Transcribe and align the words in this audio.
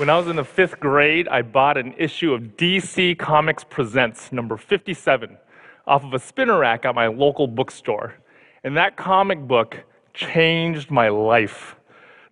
When 0.00 0.08
I 0.08 0.16
was 0.16 0.28
in 0.28 0.36
the 0.36 0.44
fifth 0.44 0.80
grade, 0.80 1.28
I 1.28 1.42
bought 1.42 1.76
an 1.76 1.92
issue 1.98 2.32
of 2.32 2.56
DC 2.56 3.18
Comics 3.18 3.64
Presents, 3.64 4.32
number 4.32 4.56
57, 4.56 5.36
off 5.86 6.04
of 6.04 6.14
a 6.14 6.18
spinner 6.18 6.58
rack 6.58 6.86
at 6.86 6.94
my 6.94 7.06
local 7.08 7.46
bookstore. 7.46 8.14
And 8.64 8.74
that 8.78 8.96
comic 8.96 9.40
book 9.40 9.84
changed 10.14 10.90
my 10.90 11.10
life. 11.10 11.76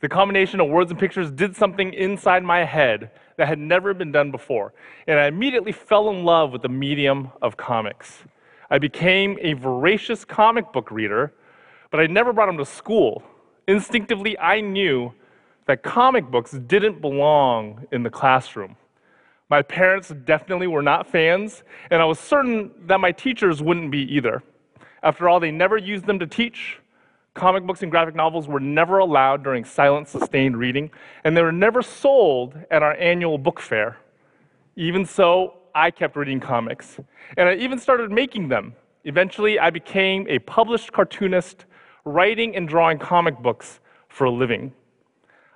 The 0.00 0.08
combination 0.08 0.60
of 0.60 0.68
words 0.68 0.90
and 0.90 0.98
pictures 0.98 1.30
did 1.30 1.54
something 1.54 1.92
inside 1.92 2.42
my 2.42 2.64
head 2.64 3.10
that 3.36 3.48
had 3.48 3.58
never 3.58 3.92
been 3.92 4.12
done 4.12 4.30
before. 4.30 4.72
And 5.06 5.18
I 5.18 5.26
immediately 5.26 5.72
fell 5.72 6.08
in 6.08 6.24
love 6.24 6.52
with 6.52 6.62
the 6.62 6.70
medium 6.70 7.32
of 7.42 7.58
comics. 7.58 8.24
I 8.70 8.78
became 8.78 9.36
a 9.42 9.52
voracious 9.52 10.24
comic 10.24 10.72
book 10.72 10.90
reader, 10.90 11.34
but 11.90 12.00
I 12.00 12.06
never 12.06 12.32
brought 12.32 12.46
them 12.46 12.56
to 12.56 12.64
school. 12.64 13.22
Instinctively, 13.66 14.38
I 14.38 14.62
knew 14.62 15.12
that 15.68 15.82
comic 15.82 16.30
books 16.30 16.52
didn't 16.52 17.00
belong 17.00 17.86
in 17.92 18.02
the 18.02 18.08
classroom. 18.08 18.74
My 19.50 19.60
parents 19.60 20.08
definitely 20.24 20.66
were 20.66 20.82
not 20.82 21.06
fans, 21.06 21.62
and 21.90 22.00
I 22.00 22.06
was 22.06 22.18
certain 22.18 22.70
that 22.86 23.00
my 23.00 23.12
teachers 23.12 23.62
wouldn't 23.62 23.90
be 23.90 24.00
either. 24.14 24.42
After 25.02 25.28
all, 25.28 25.38
they 25.40 25.50
never 25.50 25.76
used 25.76 26.06
them 26.06 26.18
to 26.20 26.26
teach. 26.26 26.78
Comic 27.34 27.66
books 27.66 27.82
and 27.82 27.90
graphic 27.90 28.14
novels 28.14 28.48
were 28.48 28.60
never 28.60 28.98
allowed 28.98 29.44
during 29.44 29.62
silent, 29.62 30.08
sustained 30.08 30.56
reading, 30.56 30.90
and 31.24 31.36
they 31.36 31.42
were 31.42 31.52
never 31.52 31.82
sold 31.82 32.58
at 32.70 32.82
our 32.82 32.94
annual 32.94 33.36
book 33.36 33.60
fair. 33.60 33.98
Even 34.74 35.04
so, 35.04 35.58
I 35.74 35.90
kept 35.90 36.16
reading 36.16 36.40
comics, 36.40 36.98
and 37.36 37.46
I 37.46 37.56
even 37.56 37.78
started 37.78 38.10
making 38.10 38.48
them. 38.48 38.74
Eventually, 39.04 39.58
I 39.58 39.68
became 39.68 40.26
a 40.30 40.38
published 40.40 40.92
cartoonist, 40.92 41.66
writing 42.06 42.56
and 42.56 42.66
drawing 42.66 42.98
comic 42.98 43.38
books 43.38 43.80
for 44.08 44.24
a 44.24 44.30
living. 44.30 44.72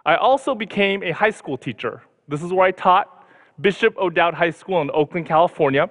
I 0.05 0.17
also 0.17 0.55
became 0.57 1.05
a 1.05 1.13
high 1.13 1.31
school 1.31 1.57
teacher. 1.57 2.03
This 2.27 2.43
is 2.43 2.53
where 2.53 2.67
I 2.67 2.73
taught 2.73 3.25
Bishop 3.61 3.97
O'Dowd 3.97 4.35
High 4.35 4.51
School 4.51 4.83
in 4.83 4.91
Oakland, 4.93 5.27
California. 5.27 5.89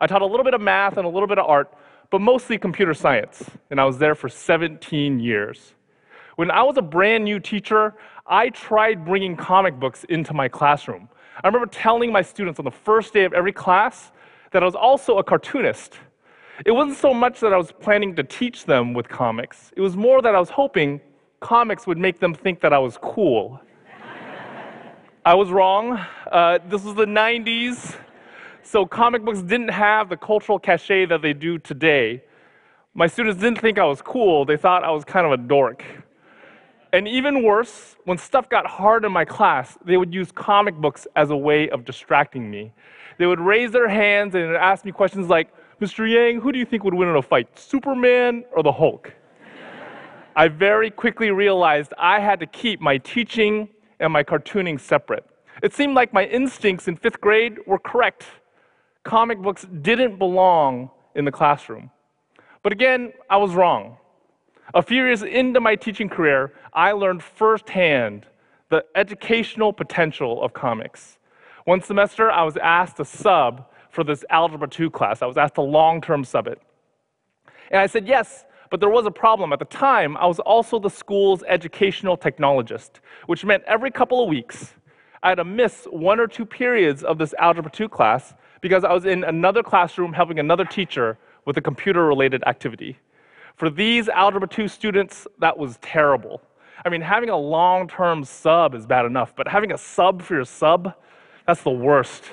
I 0.00 0.06
taught 0.06 0.22
a 0.22 0.26
little 0.26 0.44
bit 0.44 0.54
of 0.54 0.62
math 0.62 0.96
and 0.96 1.04
a 1.04 1.08
little 1.08 1.26
bit 1.26 1.38
of 1.38 1.44
art, 1.46 1.70
but 2.10 2.22
mostly 2.22 2.56
computer 2.56 2.94
science, 2.94 3.44
and 3.70 3.78
I 3.78 3.84
was 3.84 3.98
there 3.98 4.14
for 4.14 4.30
17 4.30 5.20
years. 5.20 5.74
When 6.36 6.50
I 6.50 6.62
was 6.62 6.78
a 6.78 6.82
brand 6.82 7.24
new 7.24 7.38
teacher, 7.38 7.94
I 8.26 8.48
tried 8.48 9.04
bringing 9.04 9.36
comic 9.36 9.78
books 9.78 10.04
into 10.04 10.32
my 10.32 10.48
classroom. 10.48 11.10
I 11.44 11.46
remember 11.46 11.66
telling 11.66 12.10
my 12.10 12.22
students 12.22 12.58
on 12.58 12.64
the 12.64 12.70
first 12.70 13.12
day 13.12 13.24
of 13.24 13.34
every 13.34 13.52
class 13.52 14.12
that 14.52 14.62
I 14.62 14.66
was 14.66 14.74
also 14.74 15.18
a 15.18 15.24
cartoonist. 15.24 15.98
It 16.64 16.72
wasn't 16.72 16.96
so 16.96 17.12
much 17.12 17.40
that 17.40 17.52
I 17.52 17.58
was 17.58 17.70
planning 17.70 18.16
to 18.16 18.24
teach 18.24 18.64
them 18.64 18.94
with 18.94 19.10
comics, 19.10 19.72
it 19.76 19.82
was 19.82 19.94
more 19.94 20.22
that 20.22 20.34
I 20.34 20.40
was 20.40 20.48
hoping 20.48 21.02
comics 21.42 21.86
would 21.86 21.98
make 21.98 22.20
them 22.20 22.32
think 22.32 22.60
that 22.60 22.72
I 22.72 22.78
was 22.78 22.96
cool. 22.96 23.60
I 25.26 25.34
was 25.34 25.50
wrong. 25.50 26.00
Uh, 26.30 26.58
this 26.68 26.82
was 26.82 26.94
the 26.94 27.04
90s, 27.04 27.96
so 28.62 28.86
comic 28.86 29.24
books 29.24 29.42
didn't 29.42 29.68
have 29.68 30.08
the 30.08 30.16
cultural 30.16 30.58
cachet 30.58 31.06
that 31.06 31.20
they 31.20 31.34
do 31.34 31.58
today. 31.58 32.22
My 32.94 33.06
students 33.06 33.40
didn't 33.40 33.60
think 33.60 33.78
I 33.78 33.84
was 33.84 34.00
cool, 34.00 34.44
they 34.44 34.56
thought 34.56 34.84
I 34.84 34.90
was 34.90 35.04
kind 35.04 35.26
of 35.26 35.32
a 35.32 35.36
dork. 35.36 35.84
And 36.94 37.08
even 37.08 37.42
worse, 37.42 37.96
when 38.04 38.18
stuff 38.18 38.48
got 38.48 38.66
hard 38.66 39.04
in 39.04 39.12
my 39.12 39.24
class, 39.24 39.78
they 39.84 39.96
would 39.96 40.12
use 40.12 40.30
comic 40.30 40.74
books 40.74 41.06
as 41.16 41.30
a 41.30 41.36
way 41.36 41.70
of 41.70 41.84
distracting 41.84 42.50
me. 42.50 42.72
They 43.18 43.26
would 43.26 43.40
raise 43.40 43.70
their 43.72 43.88
hands 43.88 44.34
and 44.34 44.54
ask 44.56 44.84
me 44.84 44.92
questions 44.92 45.28
like, 45.28 45.48
Mr. 45.80 46.08
Yang, 46.08 46.40
who 46.42 46.52
do 46.52 46.58
you 46.58 46.66
think 46.66 46.84
would 46.84 46.94
win 46.94 47.08
in 47.08 47.16
a 47.16 47.22
fight, 47.22 47.58
Superman 47.58 48.44
or 48.52 48.62
the 48.62 48.72
Hulk? 48.72 49.12
I 50.34 50.48
very 50.48 50.90
quickly 50.90 51.30
realized 51.30 51.92
I 51.98 52.20
had 52.20 52.40
to 52.40 52.46
keep 52.46 52.80
my 52.80 52.98
teaching 52.98 53.68
and 54.00 54.12
my 54.12 54.24
cartooning 54.24 54.80
separate. 54.80 55.26
It 55.62 55.74
seemed 55.74 55.94
like 55.94 56.12
my 56.12 56.24
instincts 56.24 56.88
in 56.88 56.96
fifth 56.96 57.20
grade 57.20 57.58
were 57.66 57.78
correct. 57.78 58.24
Comic 59.04 59.40
books 59.40 59.66
didn't 59.82 60.18
belong 60.18 60.90
in 61.14 61.24
the 61.24 61.32
classroom. 61.32 61.90
But 62.62 62.72
again, 62.72 63.12
I 63.28 63.36
was 63.36 63.54
wrong. 63.54 63.98
A 64.74 64.82
few 64.82 65.04
years 65.04 65.22
into 65.22 65.60
my 65.60 65.76
teaching 65.76 66.08
career, 66.08 66.54
I 66.72 66.92
learned 66.92 67.22
firsthand 67.22 68.26
the 68.70 68.84
educational 68.94 69.72
potential 69.72 70.42
of 70.42 70.54
comics. 70.54 71.18
One 71.64 71.82
semester, 71.82 72.30
I 72.30 72.42
was 72.42 72.56
asked 72.56 72.96
to 72.96 73.04
sub 73.04 73.66
for 73.90 74.02
this 74.02 74.24
Algebra 74.30 74.68
2 74.68 74.90
class. 74.90 75.20
I 75.20 75.26
was 75.26 75.36
asked 75.36 75.56
to 75.56 75.62
long 75.62 76.00
term 76.00 76.24
sub 76.24 76.46
it. 76.46 76.60
And 77.70 77.80
I 77.80 77.86
said 77.86 78.08
yes, 78.08 78.44
but 78.72 78.80
there 78.80 78.88
was 78.88 79.04
a 79.04 79.10
problem. 79.10 79.52
At 79.52 79.58
the 79.58 79.66
time, 79.66 80.16
I 80.16 80.26
was 80.26 80.38
also 80.38 80.78
the 80.78 80.88
school's 80.88 81.42
educational 81.46 82.16
technologist, 82.16 83.00
which 83.26 83.44
meant 83.44 83.62
every 83.66 83.90
couple 83.90 84.22
of 84.22 84.30
weeks, 84.30 84.72
I 85.22 85.28
had 85.28 85.34
to 85.34 85.44
miss 85.44 85.86
one 85.90 86.18
or 86.18 86.26
two 86.26 86.46
periods 86.46 87.04
of 87.04 87.18
this 87.18 87.34
Algebra 87.38 87.70
2 87.70 87.86
class 87.90 88.32
because 88.62 88.82
I 88.82 88.94
was 88.94 89.04
in 89.04 89.24
another 89.24 89.62
classroom 89.62 90.14
helping 90.14 90.38
another 90.38 90.64
teacher 90.64 91.18
with 91.44 91.58
a 91.58 91.60
computer 91.60 92.06
related 92.06 92.42
activity. 92.46 92.96
For 93.56 93.68
these 93.68 94.08
Algebra 94.08 94.48
2 94.48 94.68
students, 94.68 95.26
that 95.38 95.58
was 95.58 95.76
terrible. 95.82 96.40
I 96.82 96.88
mean, 96.88 97.02
having 97.02 97.28
a 97.28 97.36
long 97.36 97.88
term 97.88 98.24
sub 98.24 98.74
is 98.74 98.86
bad 98.86 99.04
enough, 99.04 99.36
but 99.36 99.46
having 99.46 99.72
a 99.72 99.78
sub 99.78 100.22
for 100.22 100.36
your 100.36 100.46
sub, 100.46 100.94
that's 101.46 101.62
the 101.62 101.68
worst. 101.70 102.24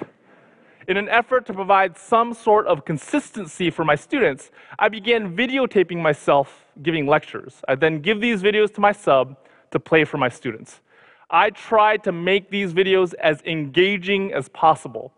In 0.89 0.97
an 0.97 1.07
effort 1.07 1.45
to 1.45 1.53
provide 1.53 1.99
some 1.99 2.33
sort 2.33 2.65
of 2.65 2.83
consistency 2.83 3.69
for 3.69 3.85
my 3.85 3.93
students, 3.93 4.49
I 4.79 4.89
began 4.89 5.37
videotaping 5.37 6.01
myself 6.01 6.65
giving 6.81 7.05
lectures. 7.05 7.61
I 7.67 7.75
then 7.75 8.01
give 8.01 8.19
these 8.19 8.41
videos 8.41 8.73
to 8.73 8.81
my 8.81 8.91
sub 8.91 9.37
to 9.69 9.79
play 9.79 10.03
for 10.03 10.17
my 10.17 10.29
students. 10.29 10.81
I 11.29 11.51
tried 11.51 12.03
to 12.05 12.11
make 12.11 12.49
these 12.49 12.73
videos 12.73 13.13
as 13.21 13.39
engaging 13.43 14.33
as 14.33 14.49
possible. 14.49 15.13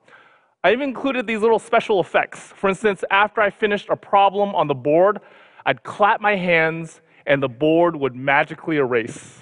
I 0.62 0.74
even 0.74 0.90
included 0.90 1.26
these 1.26 1.40
little 1.40 1.58
special 1.58 2.02
effects. 2.02 2.52
For 2.58 2.70
instance, 2.70 3.06
after 3.10 3.40
I 3.40 3.50
finished 3.50 3.88
a 3.88 3.96
problem 3.96 4.54
on 4.54 4.68
the 4.68 4.76
board, 4.76 5.22
I'd 5.66 5.84
clap 5.84 6.20
my 6.20 6.36
hands 6.36 7.00
and 7.26 7.42
the 7.42 7.48
board 7.48 7.96
would 7.96 8.14
magically 8.14 8.76
erase. 8.76 9.40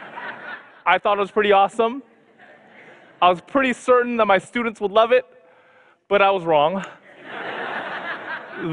I 0.84 0.98
thought 0.98 1.16
it 1.16 1.22
was 1.22 1.30
pretty 1.30 1.52
awesome. 1.52 2.02
I 3.22 3.28
was 3.28 3.42
pretty 3.42 3.74
certain 3.74 4.16
that 4.16 4.24
my 4.24 4.38
students 4.38 4.80
would 4.80 4.92
love 4.92 5.12
it, 5.12 5.26
but 6.08 6.22
I 6.22 6.30
was 6.30 6.44
wrong. 6.44 6.82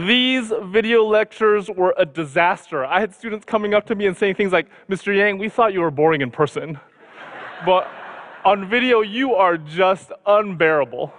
These 0.05 0.53
video 0.63 1.03
lectures 1.03 1.69
were 1.69 1.93
a 1.97 2.05
disaster. 2.05 2.85
I 2.85 3.01
had 3.01 3.13
students 3.13 3.45
coming 3.45 3.73
up 3.73 3.85
to 3.87 3.95
me 3.95 4.05
and 4.05 4.15
saying 4.15 4.35
things 4.35 4.53
like, 4.53 4.67
Mr. 4.89 5.15
Yang, 5.15 5.37
we 5.39 5.49
thought 5.49 5.73
you 5.73 5.81
were 5.81 5.91
boring 5.91 6.21
in 6.21 6.31
person, 6.31 6.79
but 7.65 7.89
on 8.45 8.69
video, 8.69 9.01
you 9.01 9.35
are 9.35 9.57
just 9.57 10.13
unbearable. 10.25 11.13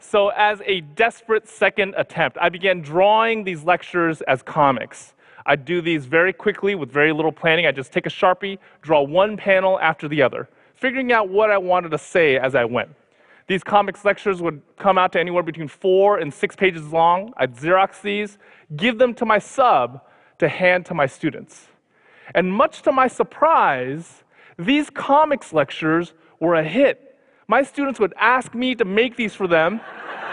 So, 0.00 0.28
as 0.28 0.62
a 0.64 0.80
desperate 0.80 1.46
second 1.46 1.92
attempt, 1.98 2.38
I 2.40 2.48
began 2.48 2.80
drawing 2.80 3.44
these 3.44 3.62
lectures 3.62 4.22
as 4.22 4.42
comics. 4.42 5.12
I 5.44 5.56
do 5.56 5.82
these 5.82 6.06
very 6.06 6.32
quickly 6.32 6.74
with 6.74 6.90
very 6.90 7.12
little 7.12 7.32
planning. 7.32 7.66
I 7.66 7.72
just 7.72 7.92
take 7.92 8.06
a 8.06 8.10
Sharpie, 8.10 8.58
draw 8.80 9.02
one 9.02 9.36
panel 9.36 9.78
after 9.80 10.08
the 10.08 10.22
other 10.22 10.48
figuring 10.78 11.12
out 11.12 11.28
what 11.28 11.50
I 11.50 11.58
wanted 11.58 11.90
to 11.90 11.98
say 11.98 12.38
as 12.38 12.54
I 12.54 12.64
went. 12.64 12.90
These 13.48 13.64
comics 13.64 14.04
lectures 14.04 14.40
would 14.40 14.60
come 14.78 14.98
out 14.98 15.12
to 15.12 15.20
anywhere 15.20 15.42
between 15.42 15.68
four 15.68 16.18
and 16.18 16.32
six 16.32 16.54
pages 16.54 16.92
long. 16.92 17.32
I'd 17.36 17.56
Xerox 17.56 18.00
these, 18.00 18.38
give 18.76 18.98
them 18.98 19.14
to 19.14 19.24
my 19.24 19.38
sub 19.38 20.02
to 20.38 20.48
hand 20.48 20.86
to 20.86 20.94
my 20.94 21.06
students. 21.06 21.68
And 22.34 22.52
much 22.52 22.82
to 22.82 22.92
my 22.92 23.08
surprise, 23.08 24.22
these 24.58 24.90
comics 24.90 25.52
lectures 25.52 26.12
were 26.40 26.54
a 26.54 26.62
hit. 26.62 27.16
My 27.48 27.62
students 27.62 27.98
would 27.98 28.12
ask 28.18 28.54
me 28.54 28.74
to 28.74 28.84
make 28.84 29.16
these 29.16 29.34
for 29.34 29.48
them, 29.48 29.80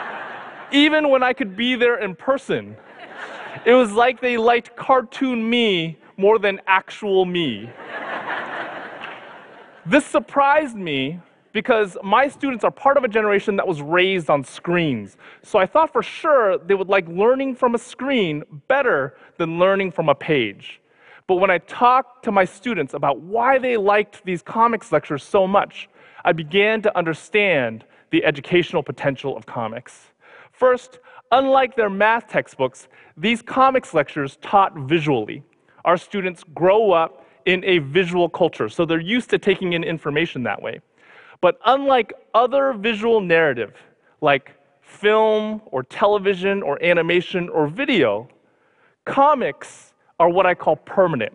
even 0.71 1.09
when 1.09 1.23
I 1.23 1.33
could 1.33 1.55
be 1.55 1.75
there 1.75 1.97
in 1.97 2.15
person. 2.15 2.75
It 3.65 3.73
was 3.73 3.93
like 3.93 4.19
they 4.19 4.37
liked 4.37 4.75
cartoon 4.75 5.49
me 5.49 5.97
more 6.17 6.37
than 6.37 6.59
actual 6.67 7.25
me. 7.25 7.69
This 9.87 10.03
surprised 10.03 10.75
me 10.75 11.19
because 11.53 11.95
my 12.03 12.27
students 12.27 12.63
are 12.63 12.71
part 12.71 12.97
of 12.97 13.03
a 13.03 13.07
generation 13.07 13.55
that 13.57 13.67
was 13.67 13.83
raised 13.83 14.31
on 14.31 14.43
screens. 14.43 15.15
So 15.43 15.59
I 15.59 15.67
thought 15.67 15.93
for 15.93 16.01
sure 16.01 16.57
they 16.57 16.73
would 16.73 16.89
like 16.89 17.07
learning 17.07 17.55
from 17.55 17.75
a 17.75 17.77
screen 17.77 18.43
better 18.67 19.15
than 19.37 19.59
learning 19.59 19.91
from 19.91 20.09
a 20.09 20.15
page. 20.15 20.81
But 21.27 21.35
when 21.35 21.51
I 21.51 21.59
talked 21.59 22.25
to 22.25 22.31
my 22.31 22.45
students 22.45 22.95
about 22.95 23.21
why 23.21 23.59
they 23.59 23.77
liked 23.77 24.25
these 24.25 24.41
comics 24.41 24.91
lectures 24.91 25.23
so 25.23 25.45
much, 25.45 25.87
I 26.23 26.31
began 26.31 26.81
to 26.81 26.97
understand 26.97 27.85
the 28.09 28.25
educational 28.25 28.81
potential 28.81 29.37
of 29.37 29.45
comics. 29.45 30.11
First, 30.51 30.99
unlike 31.31 31.75
their 31.75 31.89
math 31.91 32.27
textbooks, 32.27 32.87
these 33.17 33.43
comics 33.43 33.93
lectures 33.93 34.37
taught 34.41 34.75
visually. 34.75 35.43
Our 35.83 35.97
students 35.97 36.43
grow 36.55 36.91
up 36.91 37.24
in 37.45 37.63
a 37.63 37.79
visual 37.79 38.27
culture, 38.29 38.69
so 38.69 38.85
they're 38.85 38.99
used 38.99 39.29
to 39.29 39.37
taking 39.37 39.73
in 39.73 39.83
information 39.83 40.43
that 40.43 40.61
way. 40.61 40.79
But 41.41 41.59
unlike 41.65 42.13
other 42.33 42.73
visual 42.73 43.21
narrative, 43.21 43.73
like 44.21 44.53
film 44.81 45.61
or 45.65 45.83
television 45.83 46.63
or 46.63 46.81
animation 46.83 47.49
or 47.49 47.67
video, 47.67 48.27
comics 49.05 49.93
are 50.19 50.29
what 50.29 50.45
I 50.45 50.55
call 50.55 50.77
permanent. 50.77 51.33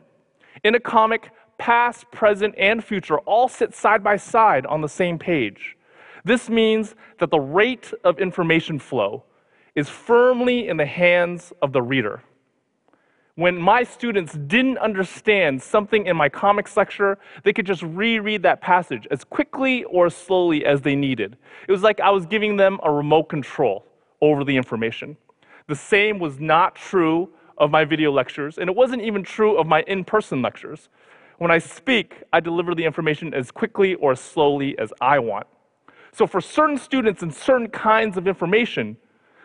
In 0.64 0.74
a 0.74 0.80
comic, 0.80 1.30
past, 1.58 2.10
present, 2.10 2.54
and 2.58 2.82
future 2.82 3.18
all 3.20 3.48
sit 3.48 3.74
side 3.74 4.02
by 4.02 4.16
side 4.16 4.66
on 4.66 4.80
the 4.80 4.88
same 4.88 5.18
page. 5.18 5.76
This 6.24 6.48
means 6.48 6.94
that 7.18 7.30
the 7.30 7.40
rate 7.40 7.92
of 8.04 8.18
information 8.18 8.78
flow 8.78 9.24
is 9.74 9.88
firmly 9.88 10.68
in 10.68 10.76
the 10.76 10.86
hands 10.86 11.52
of 11.62 11.72
the 11.72 11.82
reader. 11.82 12.22
When 13.40 13.56
my 13.56 13.84
students 13.84 14.34
didn't 14.34 14.76
understand 14.76 15.62
something 15.62 16.04
in 16.04 16.14
my 16.14 16.28
comics 16.28 16.76
lecture, 16.76 17.16
they 17.42 17.54
could 17.54 17.64
just 17.64 17.82
reread 17.82 18.42
that 18.42 18.60
passage 18.60 19.08
as 19.10 19.24
quickly 19.24 19.84
or 19.84 20.04
as 20.04 20.14
slowly 20.14 20.66
as 20.66 20.82
they 20.82 20.94
needed. 20.94 21.38
It 21.66 21.72
was 21.72 21.82
like 21.82 22.00
I 22.00 22.10
was 22.10 22.26
giving 22.26 22.58
them 22.58 22.78
a 22.82 22.92
remote 22.92 23.30
control 23.30 23.86
over 24.20 24.44
the 24.44 24.54
information. 24.54 25.16
The 25.68 25.74
same 25.74 26.18
was 26.18 26.38
not 26.38 26.74
true 26.74 27.30
of 27.56 27.70
my 27.70 27.82
video 27.82 28.12
lectures, 28.12 28.58
and 28.58 28.68
it 28.68 28.76
wasn't 28.76 29.00
even 29.00 29.22
true 29.22 29.56
of 29.56 29.66
my 29.66 29.84
in 29.86 30.04
person 30.04 30.42
lectures. 30.42 30.90
When 31.38 31.50
I 31.50 31.60
speak, 31.60 32.22
I 32.34 32.40
deliver 32.40 32.74
the 32.74 32.84
information 32.84 33.32
as 33.32 33.50
quickly 33.50 33.94
or 33.94 34.12
as 34.12 34.20
slowly 34.20 34.78
as 34.78 34.92
I 35.00 35.18
want. 35.18 35.46
So, 36.12 36.26
for 36.26 36.42
certain 36.42 36.76
students 36.76 37.22
and 37.22 37.34
certain 37.34 37.70
kinds 37.70 38.18
of 38.18 38.28
information, 38.28 38.98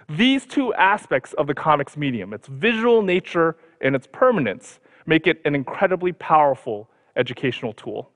these 0.09 0.45
two 0.45 0.73
aspects 0.73 1.31
of 1.33 1.47
the 1.47 1.53
comics 1.53 1.95
medium, 1.95 2.33
its 2.33 2.49
visual 2.49 3.01
nature 3.01 3.55
and 3.85 3.95
its 3.95 4.07
permanence, 4.11 4.79
make 5.05 5.27
it 5.27 5.39
an 5.45 5.55
incredibly 5.55 6.11
powerful 6.11 6.89
educational 7.15 7.71
tool. 7.73 8.09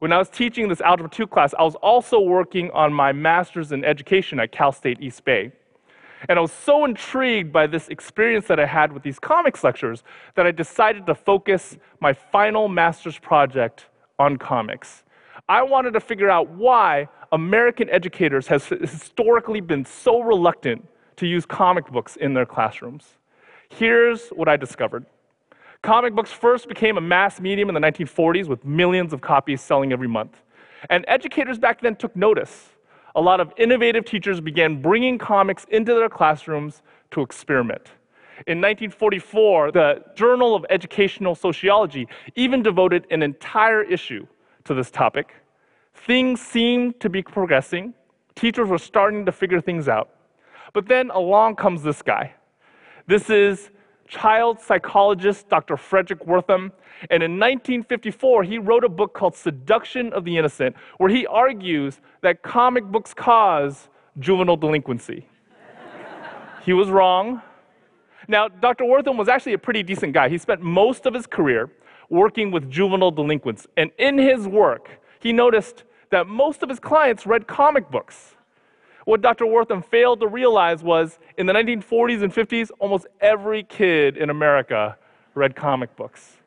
When 0.00 0.12
I 0.12 0.18
was 0.18 0.28
teaching 0.28 0.68
this 0.68 0.80
Algebra 0.80 1.08
2 1.08 1.26
class, 1.28 1.54
I 1.58 1.62
was 1.62 1.76
also 1.76 2.20
working 2.20 2.70
on 2.72 2.92
my 2.92 3.12
master's 3.12 3.72
in 3.72 3.84
education 3.84 4.40
at 4.40 4.52
Cal 4.52 4.72
State 4.72 5.00
East 5.00 5.24
Bay. 5.24 5.52
And 6.28 6.38
I 6.38 6.42
was 6.42 6.52
so 6.52 6.84
intrigued 6.84 7.52
by 7.52 7.66
this 7.66 7.88
experience 7.88 8.46
that 8.48 8.58
I 8.58 8.66
had 8.66 8.92
with 8.92 9.02
these 9.02 9.18
comics 9.18 9.62
lectures 9.62 10.02
that 10.34 10.46
I 10.46 10.50
decided 10.50 11.06
to 11.06 11.14
focus 11.14 11.76
my 12.00 12.12
final 12.12 12.68
master's 12.68 13.18
project 13.18 13.86
on 14.18 14.36
comics. 14.36 15.04
I 15.48 15.62
wanted 15.62 15.92
to 15.92 16.00
figure 16.00 16.30
out 16.30 16.50
why 16.50 17.08
American 17.30 17.88
educators 17.90 18.46
have 18.48 18.66
historically 18.66 19.60
been 19.60 19.84
so 19.84 20.22
reluctant 20.22 20.86
to 21.16 21.26
use 21.26 21.46
comic 21.46 21.86
books 21.90 22.16
in 22.16 22.34
their 22.34 22.46
classrooms. 22.46 23.16
Here's 23.78 24.28
what 24.28 24.48
I 24.48 24.56
discovered. 24.56 25.04
Comic 25.82 26.14
books 26.14 26.30
first 26.30 26.68
became 26.68 26.96
a 26.96 27.00
mass 27.00 27.40
medium 27.40 27.68
in 27.68 27.74
the 27.74 27.80
1940s 27.80 28.46
with 28.46 28.64
millions 28.64 29.12
of 29.12 29.20
copies 29.20 29.60
selling 29.60 29.92
every 29.92 30.06
month. 30.06 30.42
And 30.90 31.04
educators 31.08 31.58
back 31.58 31.80
then 31.80 31.96
took 31.96 32.14
notice 32.14 32.70
a 33.16 33.20
lot 33.20 33.40
of 33.40 33.52
innovative 33.56 34.04
teachers 34.04 34.40
began 34.40 34.80
bringing 34.82 35.18
comics 35.18 35.66
into 35.70 35.94
their 35.94 36.08
classrooms 36.08 36.82
to 37.12 37.20
experiment. 37.20 37.90
In 38.46 38.58
1944, 38.58 39.70
the 39.70 40.04
Journal 40.16 40.54
of 40.56 40.66
Educational 40.70 41.34
Sociology 41.34 42.08
even 42.34 42.62
devoted 42.62 43.06
an 43.10 43.22
entire 43.22 43.82
issue 43.82 44.26
to 44.64 44.74
this 44.74 44.90
topic. 44.90 45.34
Things 45.94 46.40
seemed 46.40 46.98
to 47.00 47.08
be 47.08 47.22
progressing, 47.22 47.94
teachers 48.34 48.68
were 48.68 48.78
starting 48.78 49.24
to 49.26 49.32
figure 49.32 49.60
things 49.60 49.88
out. 49.88 50.10
But 50.72 50.88
then 50.88 51.10
along 51.10 51.56
comes 51.56 51.82
this 51.82 52.02
guy. 52.02 52.34
This 53.06 53.28
is 53.28 53.70
child 54.08 54.60
psychologist 54.60 55.48
Dr. 55.48 55.76
Fredric 55.76 56.26
Wertham. 56.26 56.72
And 57.10 57.22
in 57.22 57.32
1954, 57.32 58.44
he 58.44 58.58
wrote 58.58 58.84
a 58.84 58.88
book 58.88 59.12
called 59.12 59.34
Seduction 59.34 60.12
of 60.12 60.24
the 60.24 60.38
Innocent, 60.38 60.74
where 60.98 61.10
he 61.10 61.26
argues 61.26 62.00
that 62.22 62.42
comic 62.42 62.84
books 62.84 63.12
cause 63.12 63.88
juvenile 64.18 64.56
delinquency. 64.56 65.28
he 66.64 66.72
was 66.72 66.88
wrong. 66.88 67.42
Now, 68.26 68.48
Dr. 68.48 68.84
Wertham 68.84 69.18
was 69.18 69.28
actually 69.28 69.52
a 69.52 69.58
pretty 69.58 69.82
decent 69.82 70.14
guy. 70.14 70.30
He 70.30 70.38
spent 70.38 70.62
most 70.62 71.04
of 71.04 71.12
his 71.12 71.26
career 71.26 71.70
working 72.08 72.50
with 72.50 72.70
juvenile 72.70 73.10
delinquents. 73.10 73.66
And 73.76 73.90
in 73.98 74.16
his 74.16 74.48
work, 74.48 74.88
he 75.20 75.32
noticed 75.32 75.84
that 76.10 76.26
most 76.26 76.62
of 76.62 76.70
his 76.70 76.78
clients 76.78 77.26
read 77.26 77.46
comic 77.46 77.90
books. 77.90 78.36
What 79.04 79.20
Dr. 79.20 79.44
Wertham 79.44 79.84
failed 79.84 80.20
to 80.20 80.26
realize 80.26 80.82
was 80.82 81.18
in 81.36 81.46
the 81.46 81.52
1940s 81.52 82.22
and 82.22 82.32
50s, 82.32 82.70
almost 82.78 83.06
every 83.20 83.62
kid 83.62 84.16
in 84.16 84.30
America 84.30 84.96
read 85.34 85.54
comic 85.54 85.94
books. 85.96 86.38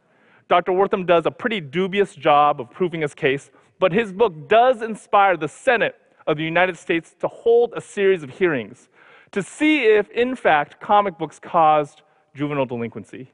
Dr. 0.50 0.72
Wertham 0.72 1.06
does 1.06 1.26
a 1.26 1.32
pretty 1.32 1.60
dubious 1.60 2.16
job 2.16 2.60
of 2.60 2.72
proving 2.72 3.02
his 3.02 3.14
case, 3.14 3.52
but 3.80 3.92
his 3.92 4.12
book 4.12 4.48
does 4.48 4.82
inspire 4.82 5.38
the 5.38 5.48
Senate 5.48 5.96
of 6.26 6.38
the 6.38 6.44
United 6.44 6.78
States 6.78 7.16
to 7.20 7.28
hold 7.28 7.74
a 7.76 7.82
series 7.82 8.24
of 8.24 8.30
hearings 8.32 8.90
to 9.32 9.44
see 9.44 9.84
if, 9.84 10.10
in 10.12 10.36
fact, 10.36 10.80
comic 10.80 11.18
books 11.18 11.38
caused 11.38 12.02
juvenile 12.34 12.66
delinquency. 12.66 13.32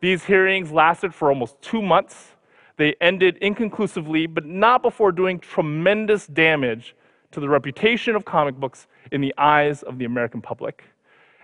These 0.00 0.24
hearings 0.24 0.72
lasted 0.72 1.14
for 1.14 1.28
almost 1.28 1.60
two 1.62 1.82
months. 1.82 2.32
They 2.76 2.94
ended 3.00 3.36
inconclusively, 3.38 4.26
but 4.26 4.44
not 4.44 4.82
before 4.82 5.12
doing 5.12 5.38
tremendous 5.38 6.26
damage 6.26 6.94
to 7.36 7.40
the 7.40 7.48
reputation 7.50 8.16
of 8.16 8.24
comic 8.24 8.54
books 8.54 8.86
in 9.12 9.20
the 9.20 9.34
eyes 9.36 9.82
of 9.82 9.98
the 9.98 10.06
American 10.06 10.40
public. 10.40 10.84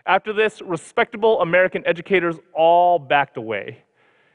After 0.06 0.32
this, 0.32 0.62
respectable 0.62 1.42
American 1.42 1.86
educators 1.86 2.36
all 2.54 2.98
backed 2.98 3.36
away, 3.36 3.76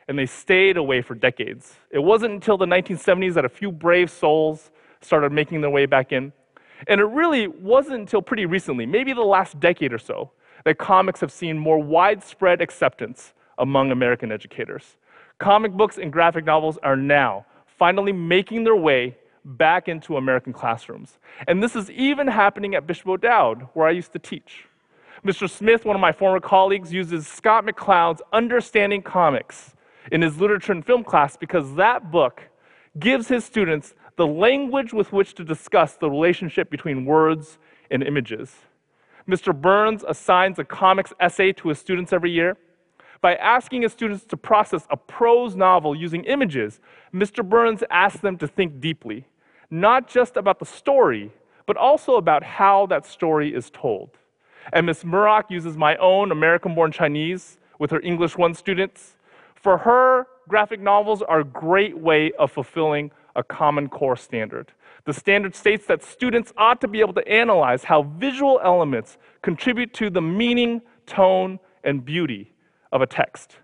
and 0.08 0.20
they 0.20 0.28
stayed 0.28 0.78
away 0.78 1.02
for 1.02 1.16
decades. 1.16 1.74
It 1.90 1.98
wasn't 1.98 2.34
until 2.36 2.60
the 2.60 2.68
1970s 2.68 3.34
that 3.34 3.44
a 3.44 3.50
few 3.50 3.72
brave 3.72 4.12
souls 4.12 4.70
started 5.02 5.32
making 5.32 5.62
their 5.62 5.72
way 5.72 5.88
back 5.88 6.12
in. 6.12 6.32
And 6.88 7.02
it 7.02 7.06
really 7.06 7.48
wasn't 7.48 8.02
until 8.02 8.22
pretty 8.22 8.46
recently, 8.46 8.86
maybe 8.86 9.12
the 9.12 9.22
last 9.22 9.60
decade 9.60 9.94
or 9.94 9.98
so, 9.98 10.30
that 10.64 10.78
comics 10.78 11.20
have 11.22 11.32
seen 11.32 11.58
more 11.58 11.80
widespread 11.80 12.62
acceptance 12.62 13.34
among 13.58 13.90
American 13.90 14.32
educators. 14.32 14.98
Comic 15.40 15.72
books 15.72 15.98
and 15.98 16.14
graphic 16.14 16.46
novels 16.46 16.78
are 16.84 16.96
now 16.96 17.48
finally 17.66 18.12
making 18.12 18.64
their 18.64 18.76
way 18.76 19.18
back 19.48 19.88
into 19.88 20.18
American 20.18 20.52
classrooms. 20.52 21.18
And 21.48 21.64
this 21.64 21.76
is 21.76 21.90
even 21.92 22.28
happening 22.28 22.76
at 22.76 22.86
Bishop 22.86 23.08
O'Dowd, 23.08 23.70
where 23.74 23.88
I 23.88 23.92
used 23.92 24.12
to 24.14 24.20
teach. 24.20 24.66
Mr. 25.26 25.50
Smith, 25.50 25.86
one 25.86 25.96
of 25.96 26.02
my 26.02 26.12
former 26.12 26.40
colleagues, 26.40 26.94
uses 26.94 27.28
Scott 27.28 27.66
McCloud's 27.66 28.22
Understanding 28.34 29.02
Comics 29.02 29.74
in 30.12 30.22
his 30.22 30.40
literature 30.40 30.74
and 30.74 30.86
film 30.86 31.04
class 31.04 31.38
because 31.38 31.76
that 31.76 32.12
book 32.12 32.50
gives 33.00 33.28
his 33.28 33.46
students 33.46 33.96
the 34.18 34.28
language 34.28 34.94
with 34.94 35.14
which 35.14 35.34
to 35.36 35.44
discuss 35.44 35.96
the 35.96 36.10
relationship 36.10 36.70
between 36.70 37.06
words 37.06 37.58
and 37.90 38.04
images. 38.04 38.56
Mr. 39.28 39.60
Burns 39.60 40.04
assigns 40.08 40.60
a 40.60 40.64
comics 40.64 41.14
essay 41.20 41.52
to 41.54 41.70
his 41.70 41.80
students 41.80 42.14
every 42.14 42.32
year. 42.32 42.58
By 43.20 43.36
asking 43.36 43.82
his 43.82 43.92
students 43.92 44.24
to 44.26 44.38
process 44.38 44.86
a 44.90 44.98
prose 44.98 45.56
novel 45.56 45.96
using 45.96 46.24
images, 46.26 46.80
Mr. 47.14 47.48
Burns 47.48 47.84
asks 47.90 48.22
them 48.22 48.38
to 48.38 48.48
think 48.48 48.80
deeply 48.80 49.26
not 49.70 50.08
just 50.08 50.38
about 50.38 50.60
the 50.60 50.66
story, 50.66 51.32
but 51.66 51.78
also 51.78 52.16
about 52.16 52.44
how 52.44 52.86
that 52.88 53.06
story 53.06 53.54
is 53.54 53.70
told. 53.70 54.12
And 54.74 54.86
Ms. 54.86 55.04
Murak 55.04 55.50
uses 55.50 55.78
my 55.78 55.96
own 55.98 56.32
American 56.32 56.76
born 56.76 56.92
Chinese 56.92 57.58
with 57.80 57.92
her 57.92 58.02
English 58.02 58.38
1 58.38 58.54
students. 58.54 59.16
For 59.56 59.78
her, 59.80 60.28
graphic 60.48 60.80
novels 60.80 61.22
are 61.22 61.42
a 61.42 61.46
great 61.46 61.98
way 61.98 62.32
of 62.34 62.52
fulfilling 62.52 63.12
a 63.36 63.44
Common 63.44 63.88
Core 63.88 64.18
standard. 64.18 64.72
The 65.06 65.14
standard 65.14 65.56
states 65.56 65.86
that 65.88 66.04
students 66.04 66.52
ought 66.58 66.82
to 66.82 66.88
be 66.88 67.00
able 67.00 67.14
to 67.14 67.28
analyze 67.28 67.84
how 67.84 68.04
visual 68.04 68.60
elements 68.64 69.18
contribute 69.42 69.94
to 69.96 70.10
the 70.10 70.22
meaning, 70.22 70.82
tone, 71.06 71.60
and 71.84 72.04
beauty 72.04 72.54
of 72.92 73.02
a 73.02 73.06
text. 73.06 73.58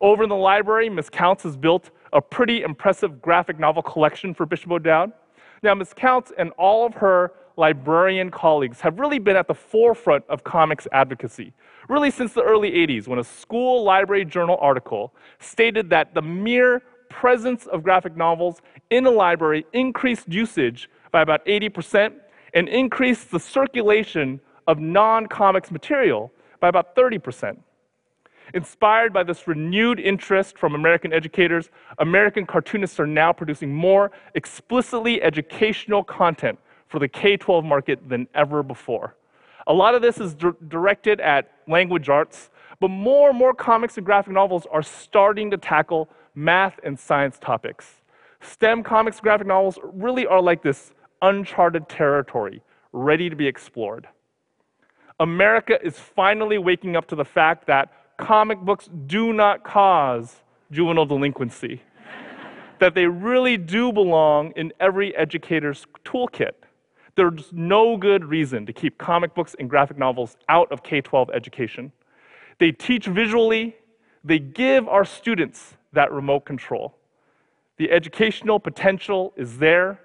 Over 0.00 0.22
in 0.22 0.28
the 0.28 0.36
library, 0.36 0.88
Ms. 0.88 1.10
Counts 1.10 1.42
has 1.42 1.56
built 1.56 1.90
a 2.12 2.20
pretty 2.20 2.62
impressive 2.62 3.20
graphic 3.20 3.58
novel 3.58 3.82
collection 3.82 4.34
for 4.34 4.46
Bishop 4.46 4.72
O'Dowd. 4.72 5.12
Now, 5.62 5.74
Ms. 5.74 5.94
Counts 5.94 6.32
and 6.36 6.50
all 6.58 6.84
of 6.84 6.94
her 6.94 7.32
librarian 7.56 8.30
colleagues 8.30 8.80
have 8.80 8.98
really 8.98 9.20
been 9.20 9.36
at 9.36 9.46
the 9.46 9.54
forefront 9.54 10.24
of 10.28 10.42
comics 10.42 10.88
advocacy, 10.90 11.52
really 11.88 12.10
since 12.10 12.32
the 12.32 12.42
early 12.42 12.72
80s, 12.72 13.06
when 13.06 13.20
a 13.20 13.24
school 13.24 13.84
library 13.84 14.24
journal 14.24 14.58
article 14.60 15.14
stated 15.38 15.88
that 15.90 16.14
the 16.14 16.22
mere 16.22 16.82
presence 17.08 17.66
of 17.66 17.84
graphic 17.84 18.16
novels 18.16 18.60
in 18.90 19.06
a 19.06 19.10
library 19.10 19.64
increased 19.72 20.28
usage 20.28 20.88
by 21.12 21.20
about 21.20 21.44
80% 21.46 22.12
and 22.54 22.68
increased 22.68 23.30
the 23.30 23.38
circulation 23.38 24.40
of 24.66 24.80
non 24.80 25.26
comics 25.26 25.70
material 25.70 26.32
by 26.58 26.68
about 26.68 26.96
30%. 26.96 27.56
Inspired 28.54 29.12
by 29.12 29.22
this 29.22 29.46
renewed 29.46 29.98
interest 29.98 30.58
from 30.58 30.74
American 30.74 31.12
educators, 31.12 31.70
American 31.98 32.46
cartoonists 32.46 33.00
are 33.00 33.06
now 33.06 33.32
producing 33.32 33.72
more 33.72 34.10
explicitly 34.34 35.22
educational 35.22 36.04
content 36.04 36.58
for 36.88 36.98
the 36.98 37.08
K 37.08 37.36
12 37.36 37.64
market 37.64 38.08
than 38.08 38.28
ever 38.34 38.62
before. 38.62 39.16
A 39.66 39.72
lot 39.72 39.94
of 39.94 40.02
this 40.02 40.18
is 40.18 40.34
di- 40.34 40.50
directed 40.68 41.20
at 41.20 41.50
language 41.68 42.08
arts, 42.08 42.50
but 42.80 42.88
more 42.88 43.30
and 43.30 43.38
more 43.38 43.54
comics 43.54 43.96
and 43.96 44.04
graphic 44.04 44.32
novels 44.32 44.66
are 44.70 44.82
starting 44.82 45.50
to 45.50 45.56
tackle 45.56 46.08
math 46.34 46.78
and 46.82 46.98
science 46.98 47.38
topics. 47.38 48.02
STEM 48.40 48.82
comics 48.82 49.18
and 49.18 49.22
graphic 49.22 49.46
novels 49.46 49.78
really 49.82 50.26
are 50.26 50.42
like 50.42 50.62
this 50.62 50.92
uncharted 51.22 51.88
territory, 51.88 52.60
ready 52.92 53.30
to 53.30 53.36
be 53.36 53.46
explored. 53.46 54.08
America 55.20 55.78
is 55.82 55.98
finally 55.98 56.58
waking 56.58 56.96
up 56.96 57.06
to 57.06 57.14
the 57.14 57.24
fact 57.24 57.66
that 57.66 57.92
comic 58.22 58.60
books 58.60 58.88
do 59.06 59.32
not 59.32 59.64
cause 59.64 60.36
juvenile 60.70 61.06
delinquency. 61.06 61.82
that 62.78 62.94
they 62.94 63.06
really 63.06 63.56
do 63.56 63.92
belong 63.92 64.52
in 64.56 64.72
every 64.80 65.14
educator's 65.14 65.86
toolkit. 66.04 66.52
There's 67.14 67.52
no 67.52 67.96
good 67.96 68.24
reason 68.24 68.66
to 68.66 68.72
keep 68.72 68.98
comic 68.98 69.34
books 69.36 69.54
and 69.60 69.70
graphic 69.70 69.98
novels 69.98 70.36
out 70.48 70.70
of 70.72 70.82
K 70.82 71.00
12 71.00 71.30
education. 71.30 71.92
They 72.58 72.72
teach 72.72 73.06
visually, 73.06 73.76
they 74.24 74.40
give 74.40 74.88
our 74.88 75.04
students 75.04 75.74
that 75.92 76.10
remote 76.10 76.44
control. 76.44 76.96
The 77.76 77.90
educational 77.90 78.58
potential 78.58 79.32
is 79.36 79.58
there, 79.58 80.00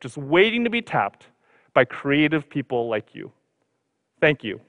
just 0.00 0.16
waiting 0.16 0.64
to 0.64 0.70
be 0.70 0.80
tapped 0.80 1.26
by 1.74 1.84
creative 1.84 2.48
people 2.48 2.88
like 2.88 3.14
you. 3.14 3.32
Thank 4.20 4.42
you. 4.44 4.60